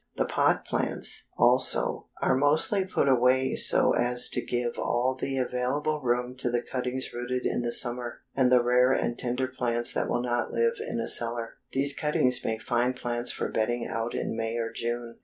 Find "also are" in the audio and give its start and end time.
1.37-2.33